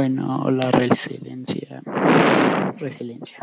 [0.00, 1.82] Bueno, la resiliencia.
[2.78, 3.36] Resiliencia.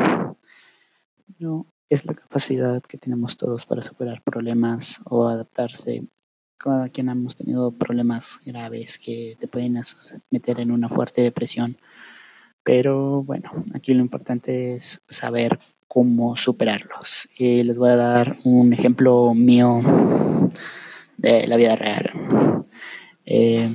[1.37, 6.05] No, es la capacidad que tenemos todos para superar problemas o adaptarse.
[6.55, 9.81] Cada quien hemos tenido problemas graves que te pueden
[10.31, 11.77] meter en una fuerte depresión.
[12.63, 15.59] Pero bueno, aquí lo importante es saber
[15.89, 17.27] cómo superarlos.
[17.37, 19.81] Y les voy a dar un ejemplo mío
[21.17, 22.65] de la vida real.
[23.25, 23.69] Eh,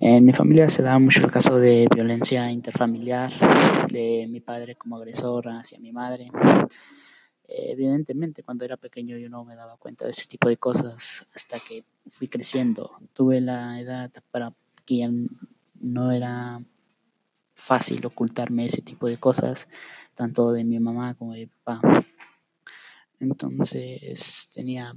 [0.00, 3.32] en mi familia se da mucho el caso de violencia interfamiliar,
[3.88, 6.30] de mi padre como agresor hacia mi madre.
[7.48, 11.58] evidentemente, cuando era pequeño yo no me daba cuenta de ese tipo de cosas hasta
[11.60, 12.90] que fui creciendo.
[13.12, 14.52] Tuve la edad para
[14.84, 15.10] que ya
[15.80, 16.60] no era
[17.54, 19.68] fácil ocultarme ese tipo de cosas,
[20.14, 22.04] tanto de mi mamá como de mi papá.
[23.18, 24.94] Entonces tenía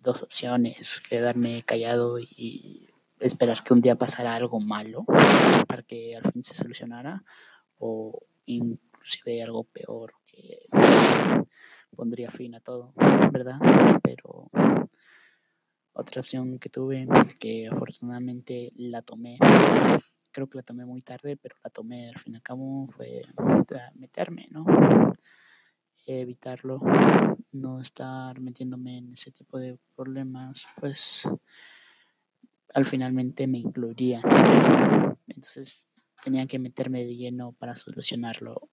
[0.00, 2.81] dos opciones, quedarme callado y
[3.22, 5.04] esperar que un día pasara algo malo
[5.66, 7.24] para que al fin se solucionara
[7.78, 10.66] o inclusive algo peor que
[11.94, 12.92] pondría fin a todo,
[13.30, 13.58] ¿verdad?
[14.02, 14.50] Pero
[15.92, 17.06] otra opción que tuve,
[17.38, 19.38] que afortunadamente la tomé,
[20.32, 23.22] creo que la tomé muy tarde, pero la tomé al fin y al cabo, fue
[23.94, 24.64] meterme, ¿no?
[26.06, 26.80] Evitarlo,
[27.52, 31.28] no estar metiéndome en ese tipo de problemas, pues
[32.74, 34.20] al finalmente me incluiría.
[35.26, 35.88] Entonces
[36.22, 38.70] tenía que meterme de lleno para solucionarlo.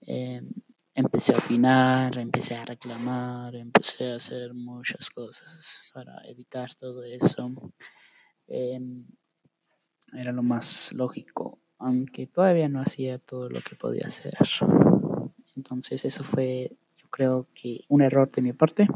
[0.00, 0.50] Em,
[0.94, 7.50] empecé a opinar, empecé a reclamar, empecé a hacer muchas cosas para evitar todo eso.
[8.46, 9.06] Em,
[10.12, 14.34] era lo más lógico, aunque todavía no hacía todo lo que podía hacer.
[15.56, 18.86] Entonces eso fue, yo creo que un error de mi parte.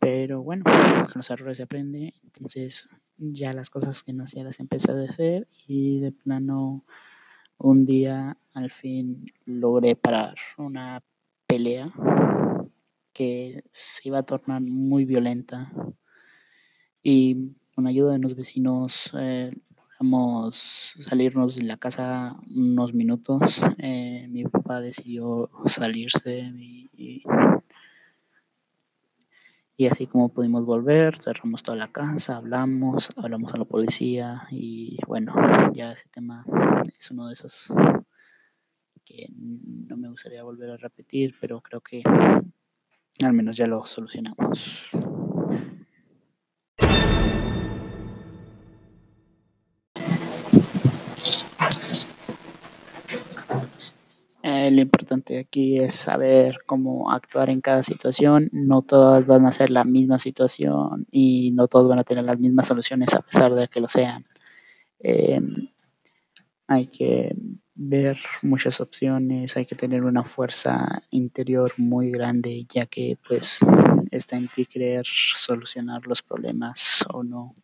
[0.00, 2.14] Pero bueno, con los errores se aprende.
[2.24, 6.84] Entonces ya las cosas que no hacía las empecé a hacer y de plano
[7.58, 11.02] un día al fin logré parar una
[11.46, 11.92] pelea
[13.12, 15.72] que se iba a tornar muy violenta
[17.02, 23.62] y con ayuda de unos vecinos eh, logramos salirnos de la casa unos minutos.
[23.78, 26.52] Eh, mi papá decidió salirse
[26.96, 27.22] y
[29.82, 35.34] así como pudimos volver, cerramos toda la casa, hablamos, hablamos a la policía y bueno,
[35.74, 36.46] ya ese tema
[36.96, 37.72] es uno de esos
[39.04, 42.02] que no me gustaría volver a repetir, pero creo que
[43.24, 44.90] al menos ya lo solucionamos.
[54.70, 58.48] Lo importante aquí es saber cómo actuar en cada situación.
[58.52, 62.38] No todas van a ser la misma situación y no todos van a tener las
[62.38, 64.26] mismas soluciones a pesar de que lo sean.
[64.98, 65.68] Em,
[66.66, 67.34] hay que
[67.74, 73.58] ver muchas opciones, hay que tener una fuerza interior muy grande, ya que pues
[74.10, 77.56] está en ti querer solucionar los problemas o no.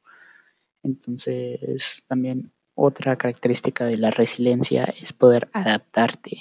[0.82, 6.38] Entonces también otra característica de la resiliencia es poder adaptarte,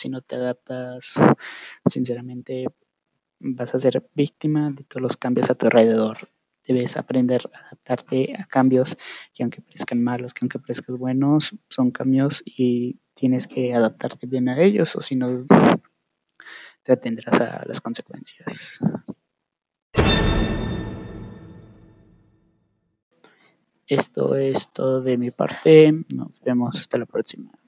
[0.00, 1.20] si no te adaptas,
[1.86, 2.66] sinceramente
[3.38, 6.30] vas a ser víctima de todos los cambios a tu alrededor.
[6.66, 8.96] Debes aprender a adaptarte a cambios
[9.34, 14.48] que aunque parezcan malos, que aunque parezcan buenos, son cambios y tienes que adaptarte bien
[14.48, 15.46] a ellos o si no
[16.82, 18.80] te atendrás a las consecuencias.
[23.86, 25.92] Esto es todo de mi parte.
[26.14, 27.59] Nos vemos hasta la próxima.